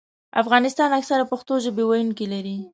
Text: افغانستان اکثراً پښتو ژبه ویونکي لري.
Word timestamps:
افغانستان 0.41 0.89
اکثراً 0.99 1.23
پښتو 1.31 1.53
ژبه 1.65 1.83
ویونکي 1.85 2.25
لري. 2.33 2.57